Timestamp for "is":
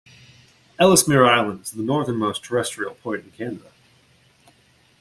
1.61-1.71